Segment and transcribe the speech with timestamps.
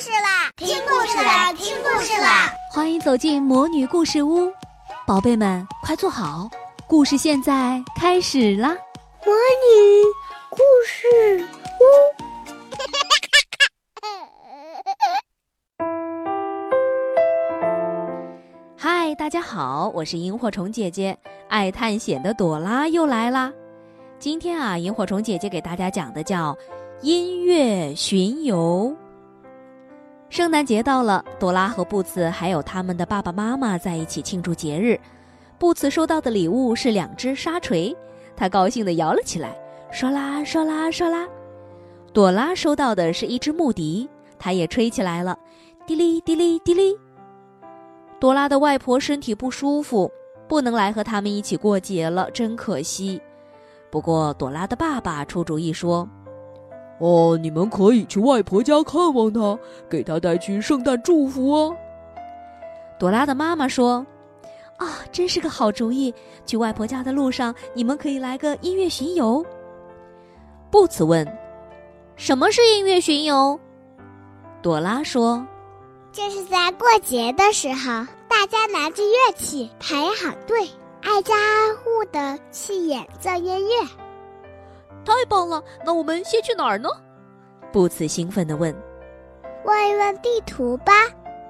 [0.00, 0.50] 事啦！
[0.56, 1.52] 听故事啦！
[1.52, 2.52] 听故事啦！
[2.72, 4.52] 欢迎走进魔女故事屋，
[5.06, 6.48] 宝贝们快坐好，
[6.88, 8.70] 故事现在开始啦！
[9.24, 10.02] 魔女
[10.50, 11.46] 故事
[11.80, 11.84] 屋，
[18.76, 21.16] 嗨，大家好，我是萤火虫姐姐，
[21.48, 23.52] 爱探险的朵拉又来啦！
[24.18, 26.56] 今天啊，萤火虫姐姐给大家讲的叫。
[27.02, 28.96] 音乐巡游。
[30.34, 34.98] 圣诞节到了，朵拉和布茨还有他们的爸爸妈妈在一起庆祝节日。
[35.60, 37.96] 布茨收到的礼物是两只沙锤，
[38.34, 39.56] 他高兴地摇了起来，
[39.92, 41.28] 唰啦唰啦唰啦。
[42.12, 45.38] 朵拉收到的是一只木笛，她也吹起来了，
[45.86, 46.98] 滴哩滴哩滴哩。
[48.18, 50.10] 朵拉的外婆身体不舒服，
[50.48, 53.22] 不能来和他们一起过节了，真可惜。
[53.88, 56.08] 不过朵拉的爸爸出主意说。
[56.98, 59.58] 哦，你们可以去外婆家看望她，
[59.90, 61.76] 给她带去圣诞祝福哦。
[62.98, 64.06] 朵拉的妈妈说
[64.78, 66.14] ：“啊，真是个好主意！
[66.46, 69.44] 去外婆家的路上，你们可以来个音乐巡游。”
[70.70, 71.26] 布茨问
[72.16, 73.58] ：“什么是音乐巡游？”
[74.62, 75.44] 朵拉说
[76.12, 80.68] ：“这是在过节的时候，大家拿着乐器排好队，
[81.02, 83.88] 挨家挨户的去演奏音乐。”
[85.04, 85.62] 太棒了！
[85.84, 86.88] 那我们先去哪儿呢？
[87.72, 88.74] 布茨兴奋地问。
[89.64, 90.92] 问一问地图吧。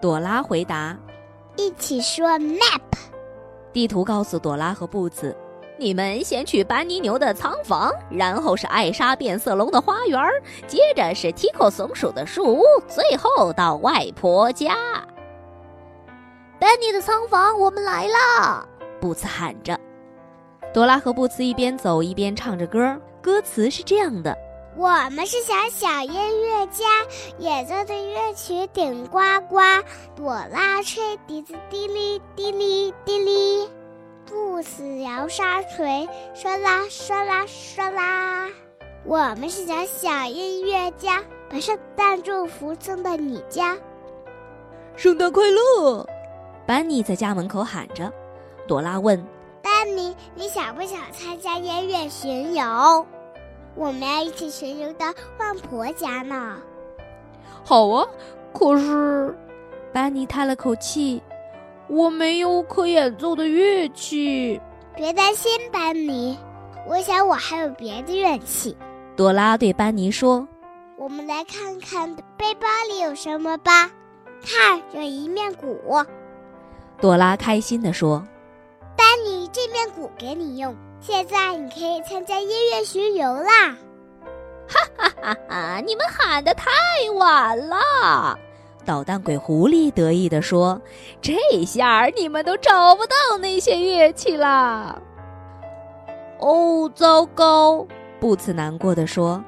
[0.00, 0.96] 朵拉回答。
[1.56, 2.80] 一起说 map。
[3.72, 5.36] 地图告诉朵拉和布茨：
[5.78, 10.20] 你们先去班尼牛的仓房，然后是艾莎变色龙的花园，
[10.66, 14.74] 接着是 Tico 松鼠的树屋，最后到外婆家。
[16.58, 18.66] 班尼的仓房，我们来啦！
[19.00, 19.78] 布茨喊着。
[20.72, 22.96] 朵拉和布茨一边走一边唱着歌。
[23.20, 24.36] 歌词是这样的：
[24.76, 26.84] 我们是小小音乐家，
[27.38, 29.18] 演奏的乐曲顶呱
[29.48, 29.58] 呱。
[30.14, 33.68] 朵拉吹笛子，滴哩滴哩滴哩；
[34.26, 38.46] 布茨摇沙锤，唰啦唰啦唰啦。
[39.04, 43.76] 我们是小小音乐家，把圣诞祝福送到你家。
[44.94, 46.06] 圣诞快乐！
[46.64, 48.10] 班尼在家门口喊着。
[48.68, 49.20] 朵拉问。
[50.40, 53.06] 你想不想参加音乐巡游？
[53.74, 55.08] 我们要一起巡游到
[55.38, 56.56] 外婆家呢。
[57.62, 58.08] 好啊，
[58.54, 59.36] 可是，
[59.92, 61.22] 班尼叹了口气，
[61.88, 64.58] 我没有可演奏的乐器。
[64.96, 66.38] 别担心，班尼，
[66.88, 68.74] 我想我还有别的乐器。
[69.14, 70.48] 朵拉对班尼说
[70.96, 73.90] ：“我们来看看背包里有什么吧。
[74.42, 75.78] 看，有一面鼓。”
[76.98, 78.24] 朵拉开心地说。
[79.00, 80.76] 班尼，这面鼓给你用。
[81.00, 83.74] 现在你可以参加音乐巡游啦！
[84.68, 85.80] 哈哈哈哈！
[85.80, 86.68] 你们喊的太
[87.16, 88.38] 晚了。
[88.84, 90.78] 捣蛋鬼狐狸得意地说
[91.22, 91.34] ：“这
[91.64, 95.00] 下你们都找不到那些乐器啦。”
[96.38, 97.86] 哦，糟糕！
[98.20, 99.42] 布茨难过的说：“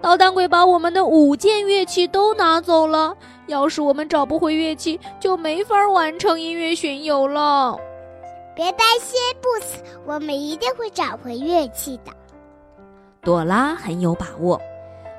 [0.00, 3.14] 捣蛋鬼把我们的五件乐器都拿走了。
[3.48, 7.78] 要是我们找不回乐器，就没法完成音乐巡游了。”
[8.58, 12.10] 别担心，布斯，我们一定会找回乐器的。
[13.22, 14.60] 朵拉很有把握。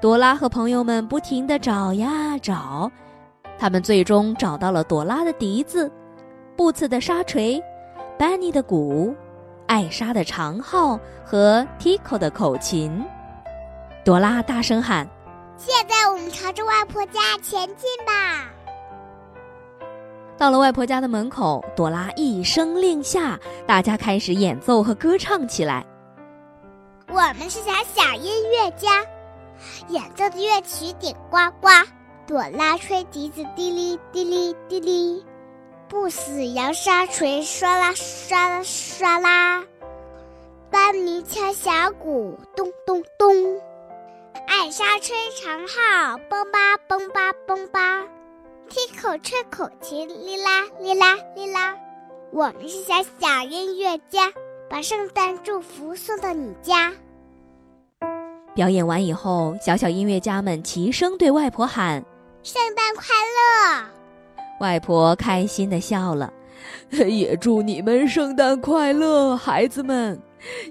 [0.00, 2.88] 朵拉和朋友们不停地找呀找，
[3.58, 5.90] 他们最终找到了朵拉的笛子、
[6.54, 7.60] 布茨的沙锤、
[8.16, 9.12] 班尼的鼓、
[9.66, 13.04] 艾莎的长号和 Tico 的口琴。
[14.04, 15.08] 朵拉大声喊
[15.58, 18.53] ：“现在我们朝着外婆家前进吧！”
[20.36, 25.86] 到了外婆家的门口，朵拉一声令下，大家开始演奏和歌唱起来。
[27.08, 29.04] 我们是小小音乐家，
[29.88, 31.68] 演奏的乐曲顶呱呱。
[32.26, 35.22] 朵拉吹笛子，滴哩滴哩滴哩；
[35.88, 39.62] 布斯摇沙锤，唰啦唰啦唰啦；
[40.70, 43.60] 班尼敲小鼓，咚咚咚；
[44.48, 48.02] 艾莎吹长号，嘣吧嘣吧嘣吧。
[48.68, 51.74] 听口吹口琴，哩啦哩啦哩啦。
[52.32, 54.32] 我们是小小音乐家，
[54.68, 56.92] 把圣诞祝福送到你家。
[58.54, 62.04] 表演完以后，小小音乐家们齐声对外婆喊
[62.42, 63.86] ：“圣诞快乐！”
[64.60, 66.32] 外婆开心的笑了，
[66.90, 70.18] 也祝你们圣诞快乐，孩子们！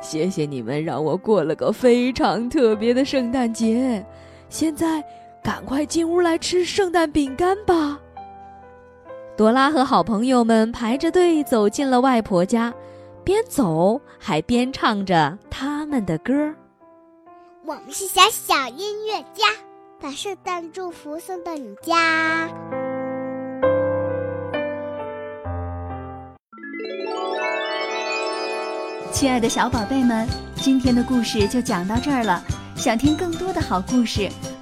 [0.00, 4.04] 谢谢你们让我过了个非常特别的圣诞节。
[4.50, 5.02] 现在。
[5.48, 7.98] 赶快进屋来吃圣诞饼干吧！
[9.34, 12.70] 朵拉和好朋友们排着队走进了外婆家，
[13.24, 16.54] 边走还边唱着他们的歌。
[17.64, 19.46] 我们是小小音乐家，
[19.98, 22.46] 把圣诞祝福送到你家。
[29.10, 32.44] 亲爱的小宝贝们，今天的故事就讲到这儿了。
[32.76, 34.28] 想听更多的好故事，